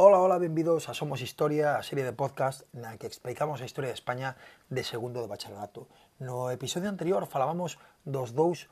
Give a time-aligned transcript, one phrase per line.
[0.00, 3.90] Ola, ola, benvidos a Somos Historia, a serie de podcast na que explicamos a historia
[3.90, 4.38] de España
[4.70, 5.90] de segundo de bacharelato.
[6.22, 8.70] No episodio anterior falábamos dos dous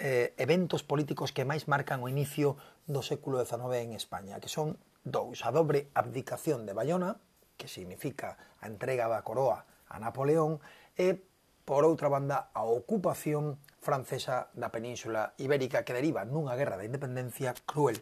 [0.00, 2.56] eh, eventos políticos que máis marcan o inicio
[2.88, 7.20] do século XIX en España, que son dous, a dobre abdicación de Bayona,
[7.60, 10.64] que significa a entrega da coroa a Napoleón,
[10.96, 11.20] e,
[11.68, 17.52] por outra banda, a ocupación francesa da península ibérica que deriva nunha guerra de independencia
[17.68, 18.00] cruel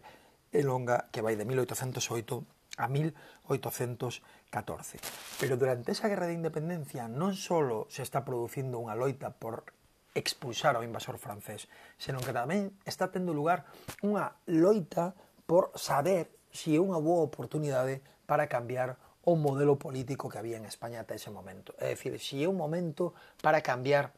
[0.52, 2.44] e longa que vai de 1808
[2.76, 5.00] a 1814.
[5.40, 9.64] Pero durante esa guerra de independencia non só se está producindo unha loita por
[10.12, 13.64] expulsar ao invasor francés, senón que tamén está tendo lugar
[14.04, 15.16] unha loita
[15.48, 20.68] por saber se é unha boa oportunidade para cambiar o modelo político que había en
[20.68, 21.72] España ata ese momento.
[21.80, 24.12] É dicir, se é un momento para cambiar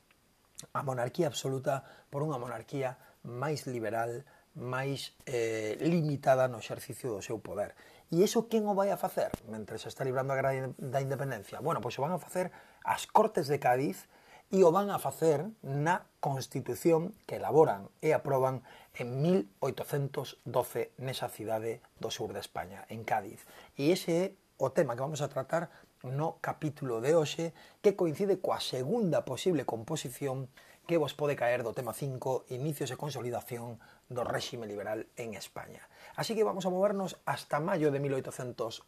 [0.73, 4.25] a monarquía absoluta por unha monarquía máis liberal,
[4.55, 7.75] máis eh, limitada no exercicio do seu poder.
[8.15, 9.35] E iso quen o vai a facer?
[9.51, 11.59] Mentre se está librando a guerra da independencia.
[11.59, 12.55] Bueno, pois o van a facer
[12.87, 14.07] as Cortes de Cádiz
[14.55, 18.63] e o van a facer na Constitución que elaboran e aproban
[18.95, 23.43] en 1812 nesa cidade do sur de España, en Cádiz.
[23.75, 24.25] E ese é
[24.63, 25.75] o tema que vamos a tratar
[26.07, 30.47] no capítulo de hoxe que coincide coa segunda posible composición
[30.87, 33.81] que vos pode caer do tema 5, inicios e consolidación
[34.13, 35.89] do réxime liberal en España.
[36.15, 38.85] Así que vamos a movernos hasta maio de 1808,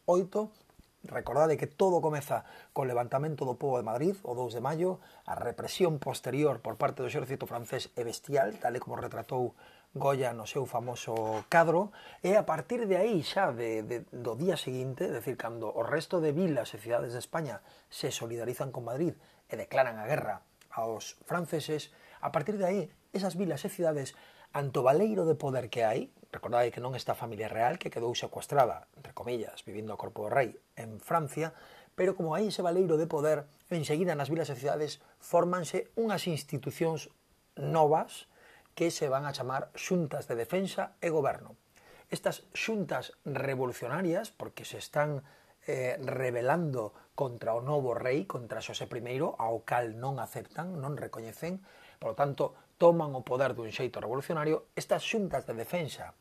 [1.03, 2.43] Recordade que todo comeza
[2.75, 6.99] co levantamento do povo de Madrid o 2 de maio, a represión posterior por parte
[6.99, 9.55] do exército francés é bestial, tal e como retratou
[9.95, 14.59] Goya no seu famoso cadro, e a partir de aí xa de, de, do día
[14.59, 18.83] seguinte, é dicir, cando o resto de vilas e cidades de España se solidarizan con
[18.83, 19.15] Madrid
[19.47, 20.43] e declaran a guerra
[20.77, 21.89] aos franceses,
[22.21, 22.81] a partir de aí,
[23.17, 24.13] esas vilas e cidades
[24.53, 28.13] anto valeiro de poder que hai, recordade que non está a familia real que quedou
[28.13, 31.57] secuestrada, entre comillas, vivindo a corpo do rei en Francia,
[31.97, 37.09] pero como hai ese valeiro de poder, enseguida nas vilas e cidades fórmanse unhas institucións
[37.57, 38.29] novas
[38.77, 41.57] que se van a chamar xuntas de defensa e goberno.
[42.13, 45.25] Estas xuntas revolucionarias, porque se están
[45.65, 51.65] eh, revelando contra o novo rei, contra Xosé I, ao cal non aceptan, non recoñecen,
[51.97, 56.13] polo tanto, toman o poder dun xeito revolucionario, estas xuntas de defensa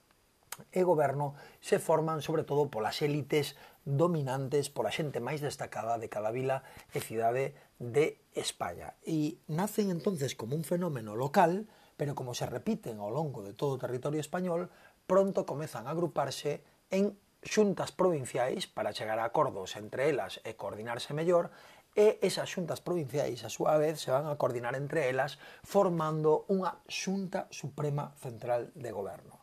[0.72, 6.32] e goberno se forman sobre todo polas élites dominantes, pola xente máis destacada de cada
[6.32, 6.64] vila
[6.96, 8.96] e cidade de España.
[9.04, 11.68] E nacen entonces como un fenómeno local,
[12.00, 14.72] pero como se repiten ao longo de todo o territorio español,
[15.04, 21.14] pronto comezan a agruparse en xuntas provinciais para chegar a acordos entre elas e coordinarse
[21.14, 21.54] mellor,
[21.96, 26.76] e esas xuntas provinciais, a súa vez, se van a coordinar entre elas formando unha
[26.90, 29.40] xunta suprema central de goberno.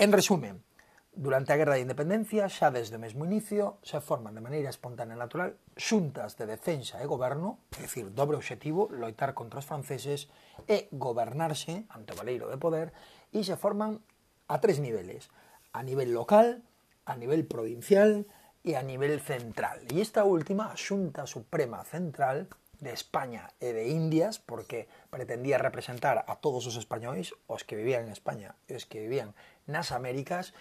[0.00, 0.64] En resumen,
[1.12, 5.16] durante a Guerra de Independencia, xa desde o mesmo inicio, se forman de maneira espontánea
[5.16, 10.28] e natural xuntas de defensa e goberno, é dicir, dobre obxectivo, loitar contra os franceses
[10.68, 12.92] e gobernarse ante o valeiro de poder,
[13.32, 14.00] e se forman
[14.48, 15.32] a tres niveles.
[15.72, 16.64] A nivel local,
[17.06, 18.26] a nivel provincial
[18.66, 19.78] e a nivel central.
[19.88, 22.50] E esta última, a Xunta Suprema Central
[22.82, 28.10] de España e de Indias, porque pretendía representar a todos os españois, os que vivían
[28.10, 29.32] en España e os que vivían
[29.64, 30.52] nas Américas,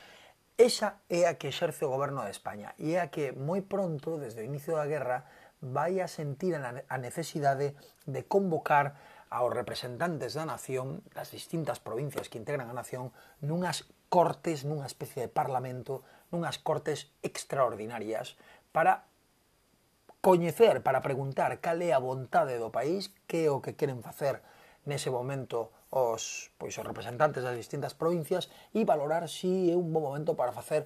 [0.56, 4.16] esa é a que exerce o goberno de España e é a que moi pronto,
[4.16, 5.28] desde o inicio da guerra,
[5.60, 7.76] vai a sentir a necesidade
[8.08, 8.96] de convocar
[9.30, 13.10] aos representantes da nación das distintas provincias que integran a nación
[13.42, 18.38] nunhas cortes, nunha especie de parlamento, nunhas cortes extraordinarias
[18.72, 19.10] para
[20.22, 24.42] coñecer, para preguntar cal é a vontade do país, que é o que queren facer
[24.86, 30.06] nese momento os, pois, os representantes das distintas provincias e valorar si é un bon
[30.06, 30.86] momento para facer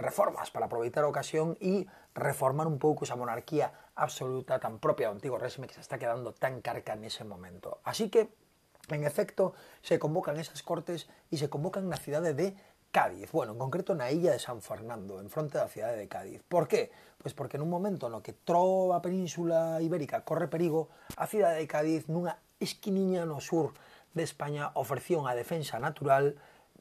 [0.00, 1.84] reformas para aproveitar a ocasión e
[2.16, 6.32] reformar un pouco esa monarquía absoluta tan propia do antigo réxime que se está quedando
[6.32, 7.78] tan carca nese momento.
[7.84, 8.32] Así que,
[8.88, 9.52] en efecto,
[9.84, 12.56] se convocan esas cortes e se convocan na cidade de
[12.90, 16.42] Cádiz, bueno, en concreto na illa de San Fernando, en fronte da cidade de Cádiz.
[16.42, 16.90] Por qué?
[17.22, 21.70] Pois porque nun momento no que toda a península ibérica corre perigo, a cidade de
[21.70, 23.78] Cádiz nunha esquiniña no sur
[24.10, 26.34] de España ofrecía unha defensa natural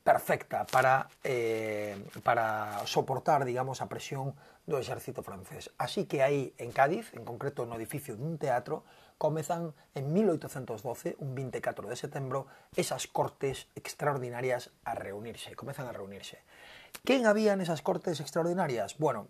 [0.10, 4.34] perfecta para, eh, para soportar, digamos, a presión
[4.66, 5.70] do exército francés.
[5.78, 8.82] Así que aí, en Cádiz, en concreto no edificio dun teatro,
[9.22, 16.42] comezan en 1812, un 24 de setembro, esas cortes extraordinarias a reunirse, comezan a reunirse.
[17.06, 18.98] Quen había nesas cortes extraordinarias?
[18.98, 19.30] Bueno,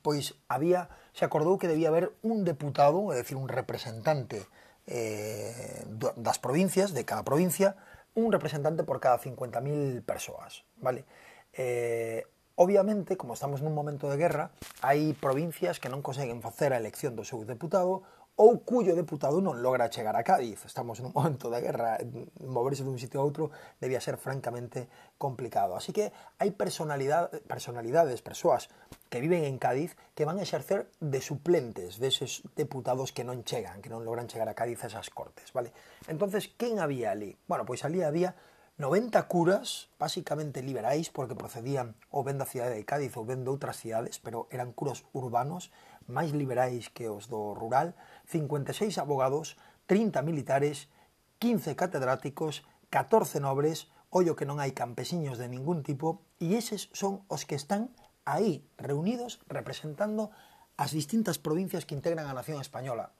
[0.00, 4.48] pois había, se acordou que debía haber un deputado, é dicir, un representante
[4.88, 5.84] eh,
[6.16, 7.76] das provincias, de cada provincia,
[8.14, 11.04] un representante por cada 50.000 personas, ¿vale?
[11.52, 12.24] Eh,
[12.56, 14.52] obviamente, como estamos nun momento de guerra,
[14.84, 18.04] hai provincias que non conseguen facer a elección do seu deputado
[18.36, 20.64] ou cuyo deputado non logra chegar a Cádiz.
[20.64, 22.00] Estamos nun momento de guerra,
[22.40, 24.88] moverse dun sitio a outro debía ser francamente
[25.20, 25.76] complicado.
[25.76, 28.72] Así que hai personalidade, personalidades, persoas
[29.12, 33.84] que viven en Cádiz que van a exercer de suplentes deses deputados que non chegan,
[33.84, 35.76] que non logran chegar a Cádiz a esas cortes, vale?
[36.08, 37.36] Entonces, quen había ali?
[37.44, 38.32] Bueno, pois ali había
[38.78, 43.52] 90 curas, basicamente liberais, porque procedían ou ben da cidade de Cádiz ou ben de
[43.52, 45.68] outras cidades, pero eran curas urbanos,
[46.08, 47.92] máis liberais que os do rural,
[48.32, 50.88] 56 abogados, 30 militares,
[51.36, 57.24] 15 catedráticos, 14 nobres, ollo que non hai campesiños de ningún tipo, e eses son
[57.28, 57.92] os que están
[58.24, 60.32] aí reunidos representando
[60.80, 63.12] as distintas provincias que integran a nación española.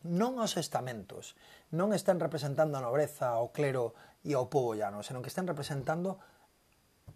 [0.00, 1.36] Non os estamentos,
[1.68, 3.92] non están representando a nobreza, o clero,
[4.24, 6.20] e ao povo llano, senón que están representando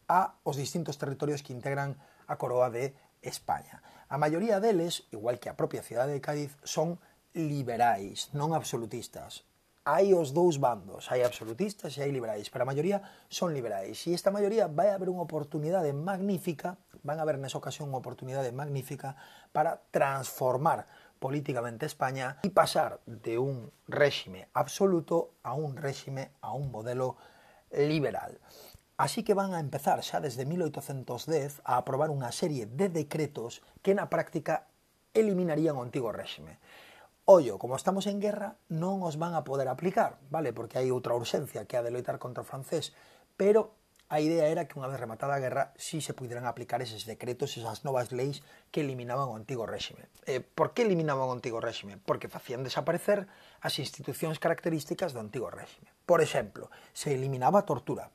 [0.08, 1.96] a os distintos territorios que integran
[2.28, 3.80] a coroa de España.
[4.08, 7.00] A maioría deles, igual que a propia cidade de Cádiz, son
[7.32, 9.42] liberais, non absolutistas.
[9.84, 14.00] Hai os dous bandos, hai absolutistas e hai liberais, pero a maioría son liberais.
[14.08, 18.48] E esta maioría vai haber unha oportunidade magnífica, van a haber nesa ocasión unha oportunidade
[18.48, 19.12] magnífica
[19.52, 20.88] para transformar
[21.24, 27.16] políticamente España y pasar de un régimen absoluto a un régimen, a un modelo
[27.72, 28.38] liberal.
[28.98, 33.96] Así que van a empezar xa desde 1810 a aprobar unha serie de decretos que
[33.96, 34.68] na práctica
[35.16, 36.60] eliminarían o antigo réxime.
[37.24, 40.52] Ollo, como estamos en guerra, non os van a poder aplicar, vale?
[40.52, 42.92] Porque hai outra urxencia que a de loitar contra o francés,
[43.40, 43.72] pero
[44.12, 47.56] A idea era que unha vez rematada a guerra si se pudieran aplicar eses decretos,
[47.56, 50.04] esas novas leis que eliminaban o antigo réxime.
[50.28, 51.96] Eh, por que eliminaban o antigo réxime?
[51.96, 53.24] Porque facían desaparecer
[53.64, 55.88] as institucións características do antigo réxime.
[56.04, 58.12] Por exemplo, se eliminaba a tortura,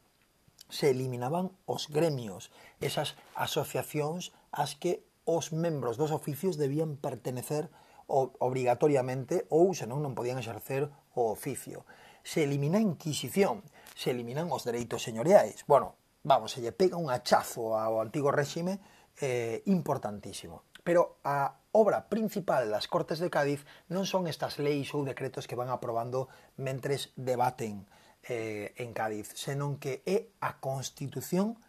[0.70, 7.70] se eliminaban os gremios, esas asociacións ás as que os membros dos oficios debían pertenecer
[8.10, 11.86] obrigatoriamente ou senón non podían exercer o oficio
[12.24, 13.64] se elimina a Inquisición,
[13.96, 15.66] se eliminan os dereitos señoriais.
[15.68, 18.80] Bueno, vamos, se lle pega un hachazo ao antigo réxime
[19.20, 20.64] eh, importantísimo.
[20.84, 25.60] Pero a obra principal das Cortes de Cádiz non son estas leis ou decretos que
[25.60, 27.86] van aprobando mentres debaten
[28.26, 31.60] eh, en Cádiz, senón que é a Constitución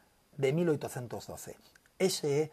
[0.41, 1.59] de 1812.
[2.01, 2.45] Ese é,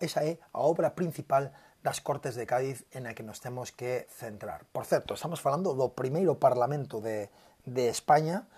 [0.00, 1.52] esa é a obra principal
[1.84, 4.64] das Cortes de Cádiz en a que nos temos que centrar.
[4.72, 7.28] Por certo, estamos falando do primeiro Parlamento de,
[7.68, 8.48] de España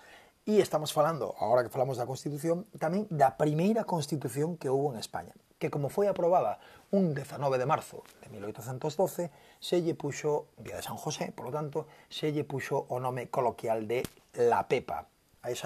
[0.47, 5.03] e estamos falando, agora que falamos da Constitución, tamén da primeira Constitución que houve en
[5.03, 6.63] España, que como foi aprobada
[6.95, 9.27] un 19 de marzo de 1812,
[9.59, 13.27] se lle puxo, vía de San José, por lo tanto, se lle puxo o nome
[13.27, 14.07] coloquial de
[14.39, 15.03] La Pepa.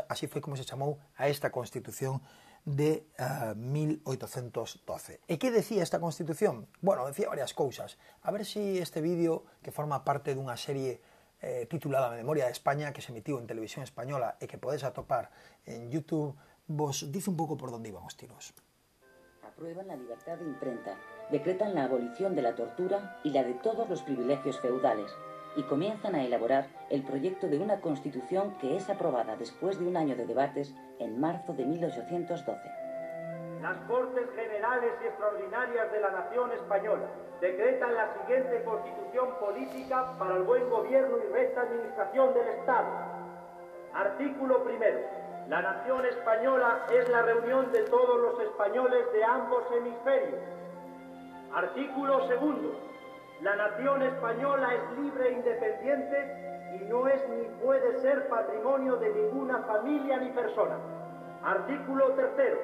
[0.09, 2.25] Así foi como se chamou a esta Constitución
[2.65, 5.19] de eh, uh, 1812.
[5.27, 6.69] E que decía esta Constitución?
[6.81, 7.97] Bueno, decía varias cousas.
[8.21, 11.01] A ver si este vídeo, que forma parte dunha serie
[11.41, 15.33] eh, titulada Memoria de España, que se emitiu en televisión española e que podes atopar
[15.65, 16.37] en Youtube,
[16.69, 18.53] vos dice un pouco por onde iban os tiros.
[19.41, 20.97] Aprueban la libertad de imprenta,
[21.33, 25.09] decretan la abolición de la tortura y la de todos los privilegios feudales,
[25.55, 29.97] y comienzan a elaborar el proyecto de una constitución que es aprobada después de un
[29.97, 32.81] año de debates en marzo de 1812
[33.61, 37.05] las Cortes Generales y Extraordinarias de la Nación Española
[37.39, 42.89] decretan la siguiente constitución política para el buen gobierno y recta administración del Estado.
[43.93, 44.99] Artículo primero.
[45.47, 50.39] La nación española es la reunión de todos los españoles de ambos hemisferios.
[51.53, 52.79] Artículo segundo.
[53.41, 59.09] La nación española es libre e independiente y no es ni puede ser patrimonio de
[59.09, 60.77] ninguna familia ni persona.
[61.43, 62.59] Artículo tercero.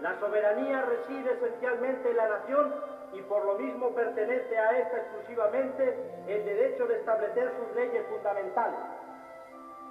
[0.00, 2.74] La soberanía reside esencialmente en la nación
[3.12, 8.80] y por lo mismo pertenece a esta exclusivamente el derecho de establecer sus leyes fundamentales.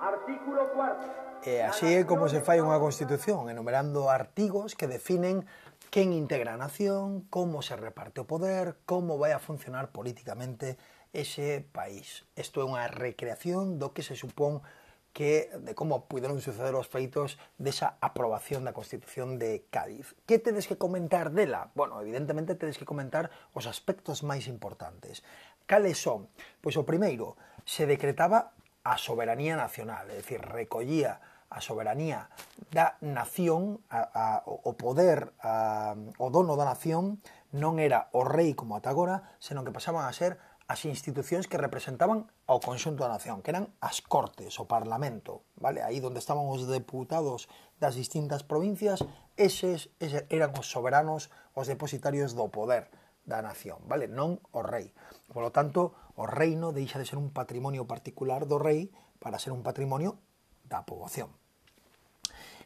[0.01, 1.10] Artículo 4.
[1.45, 5.45] E así é como se fai unha constitución, enumerando artigos que definen
[5.91, 10.79] quen integra a nación, como se reparte o poder, como vai a funcionar políticamente
[11.12, 12.24] ese país.
[12.39, 14.63] Isto é unha recreación do que se supón
[15.12, 20.15] que de como puderon suceder os feitos desa aprobación da Constitución de Cádiz.
[20.24, 21.75] Que tedes que comentar dela?
[21.75, 25.27] Bueno, evidentemente tedes que comentar os aspectos máis importantes.
[25.67, 26.31] Cales son?
[26.63, 27.36] Pois o primeiro,
[27.67, 28.55] se decretaba
[28.88, 31.19] a soberanía nacional, é dicir, recollía
[31.51, 32.31] a soberanía
[32.72, 37.20] da nación, a, a, o poder, a, o dono da nación,
[37.51, 40.39] non era o rei como ata agora, senón que pasaban a ser
[40.72, 45.84] as institucións que representaban ao conxunto da nación, que eran as cortes, o parlamento, vale?
[45.84, 47.51] Aí onde estaban os deputados
[47.84, 49.03] das distintas provincias,
[49.36, 52.88] eses, eses eran os soberanos, os depositarios do poder
[53.27, 54.08] da nación, vale?
[54.08, 54.96] Non o rei.
[55.27, 59.51] Por lo tanto, o reino deixa de ser un patrimonio particular do rei para ser
[59.51, 60.24] un patrimonio
[60.72, 61.36] da poboación.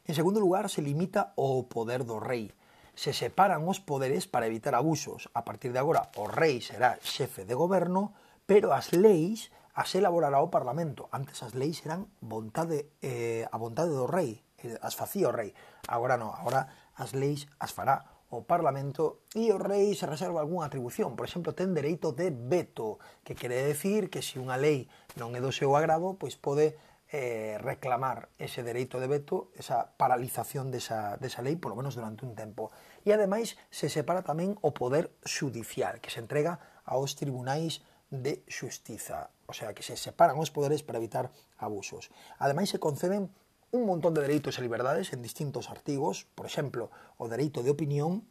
[0.06, 2.54] En segundo lugar, se limita o poder do rei.
[2.94, 5.26] Se separan os poderes para evitar abusos.
[5.34, 8.14] A partir de agora, o rei será xefe de goberno,
[8.46, 11.10] pero as leis as elaborará o Parlamento.
[11.10, 15.52] Antes as leis eran vontade, eh, a vontade do rei, eh, as facía o rei.
[15.90, 20.66] Agora non, agora as leis as fará o Parlamento e o rei se reserva algunha
[20.66, 21.14] atribución.
[21.18, 25.40] Por exemplo, ten dereito de veto, que quere decir que se unha lei non é
[25.44, 26.74] do seu agrado, pois pode
[27.12, 32.34] eh, reclamar ese dereito de veto, esa paralización desa, desa lei, polo menos durante un
[32.34, 32.74] tempo.
[33.06, 39.30] E ademais se separa tamén o poder judicial, que se entrega aos tribunais de xustiza,
[39.46, 42.10] o sea, que se separan os poderes para evitar abusos.
[42.38, 43.30] Ademais se conceden
[43.70, 48.26] un montón de dereitos e liberdades en distintos artigos, por exemplo, o dereito de opinión,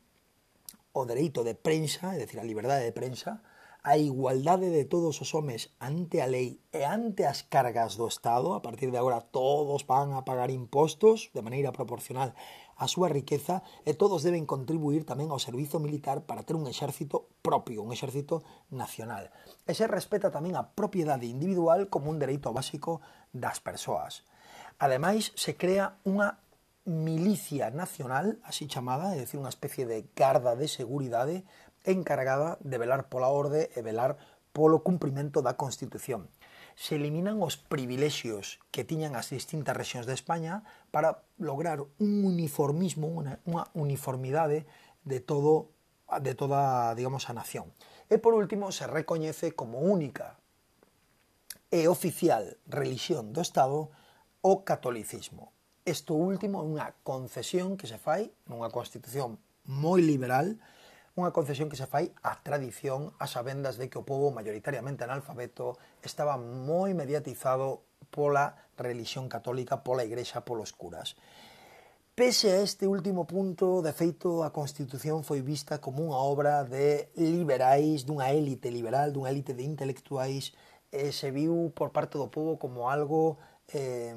[0.96, 3.44] o dereito de prensa, é dicir, a liberdade de prensa,
[3.86, 8.58] a igualdade de todos os homes ante a lei e ante as cargas do Estado,
[8.58, 12.34] a partir de agora todos van a pagar impostos de maneira proporcional
[12.82, 17.30] a súa riqueza e todos deben contribuir tamén ao servizo militar para ter un exército
[17.46, 18.42] propio, un exército
[18.74, 19.30] nacional.
[19.70, 23.06] E se respeta tamén a propiedade individual como un dereito básico
[23.38, 24.26] das persoas.
[24.82, 26.42] Ademais, se crea unha
[26.86, 31.42] milicia nacional, así chamada, é dicir, unha especie de garda de seguridade
[31.86, 34.18] encargada de velar pola orde e velar
[34.52, 36.28] polo cumprimento da Constitución.
[36.76, 43.08] Se eliminan os privilexios que tiñan as distintas rexións de España para lograr un uniformismo,
[43.08, 44.68] unha, unha uniformidade
[45.06, 45.72] de todo
[46.22, 47.74] de toda, digamos, a nación.
[48.10, 50.38] E por último, se recoñece como única
[51.74, 53.90] e oficial religión do Estado
[54.46, 55.52] o catolicismo.
[55.84, 60.62] Isto último é unha concesión que se fai nunha constitución moi liberal,
[61.16, 65.80] unha concesión que se fai a tradición a sabendas de que o povo mayoritariamente analfabeto
[66.04, 71.16] estaba moi mediatizado pola religión católica, pola igrexa, polos curas.
[72.16, 77.12] Pese a este último punto, de feito, a Constitución foi vista como unha obra de
[77.16, 80.56] liberais, dunha élite liberal, dunha élite de intelectuais,
[80.92, 83.36] e se viu por parte do povo como algo
[83.68, 84.16] eh,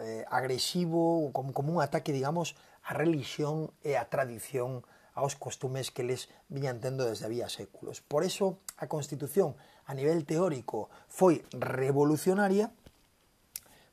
[0.00, 4.80] eh, agresivo, como, como un ataque, digamos, á religión e á tradición
[5.16, 8.04] aos costumes que les viñan tendo desde había séculos.
[8.04, 9.56] Por eso a Constitución
[9.88, 12.68] a nivel teórico foi revolucionaria,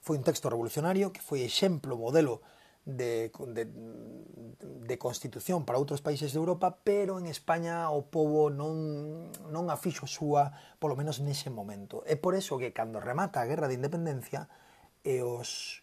[0.04, 2.44] foi un texto revolucionario que foi exemplo, modelo
[2.84, 3.64] de, de,
[4.84, 9.80] de constitución para outros países de Europa, pero en España o povo non, non a
[9.80, 10.52] fixo súa,
[10.84, 12.04] polo menos nese momento.
[12.04, 14.52] É por eso que cando remata a Guerra de Independencia
[15.08, 15.83] e os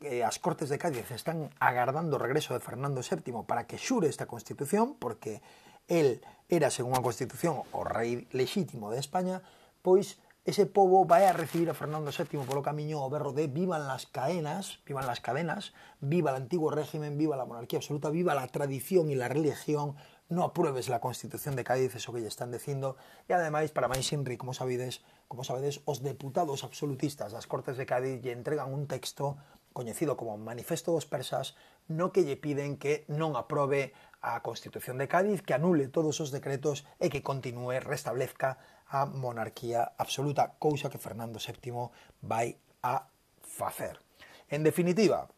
[0.00, 4.08] que as Cortes de Cádiz están agardando o regreso de Fernando VII para que xure
[4.08, 5.44] esta Constitución, porque
[5.92, 9.44] el era, según a Constitución, o rei lexítimo de España,
[9.84, 10.16] pois
[10.48, 14.08] ese povo vai a recibir a Fernando VII polo camiño ao berro de vivan las
[14.08, 19.12] cadenas, vivan las cadenas, viva el antiguo régimen, viva la monarquía absoluta, viva la tradición
[19.12, 20.00] e la religión,
[20.32, 22.96] no apruebes la Constitución de Cádiz, eso que lle están dicindo,
[23.28, 27.84] e ademais, para máis inri, como sabedes, como sabedes, os deputados absolutistas das Cortes de
[27.84, 29.36] Cádiz lle entregan un texto
[29.72, 31.54] coñecido como Manifesto dos Persas,
[31.88, 36.30] no que lle piden que non aprobe a Constitución de Cádiz, que anule todos os
[36.30, 38.58] decretos e que continúe, restablezca
[38.90, 41.90] a monarquía absoluta, cousa que Fernando VII
[42.22, 43.06] vai a
[43.40, 44.02] facer.
[44.50, 45.30] En definitiva,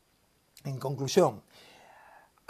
[0.65, 1.45] en conclusión,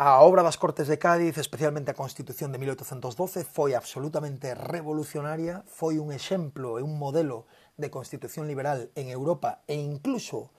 [0.02, 6.00] A obra das Cortes de Cádiz, especialmente a Constitución de 1812, foi absolutamente revolucionaria, foi
[6.00, 7.44] un exemplo e un modelo
[7.76, 10.50] de Constitución liberal en Europa e incluso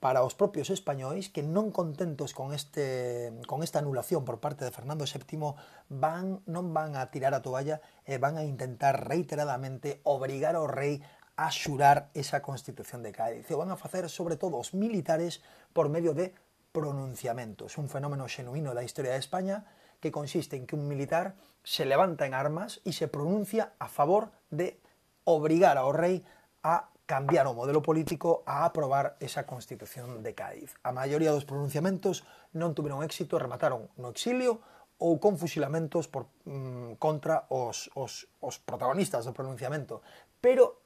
[0.00, 4.72] para os propios españois que non contentos con este con esta anulación por parte de
[4.72, 5.54] Fernando VII
[5.92, 11.04] van non van a tirar a toalla e van a intentar reiteradamente obrigar ao rei
[11.36, 13.44] a xurar esa Constitución de Cádiz.
[13.44, 15.44] E van a facer sobre todo os militares
[15.76, 16.32] por medio de
[16.72, 19.68] pronunciamentos, un fenómeno xenuíno da historia de España
[20.00, 24.32] que consiste en que un militar se levanta en armas e se pronuncia a favor
[24.48, 24.80] de
[25.28, 26.24] obrigar ao rei
[26.64, 30.78] a cambiar o modelo político a aprobar esa Constitución de Cádiz.
[30.86, 32.22] A maioría dos pronunciamentos
[32.54, 34.62] non tuveron éxito e remataron no exilio
[35.02, 40.06] ou con fusilamentos por, mm, contra os, os, os protagonistas do pronunciamento.
[40.38, 40.78] Pero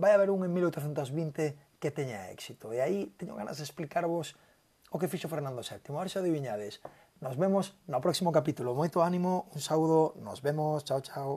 [0.00, 2.72] vai haber un en 1820 que teña éxito.
[2.72, 4.40] E aí teño ganas de explicarvos
[4.88, 5.92] o que fixo Fernando VII.
[5.92, 6.80] A ver se adivinades.
[7.20, 8.72] Nos vemos no próximo capítulo.
[8.72, 11.36] Moito ánimo, un saúdo, nos vemos, chao, chao.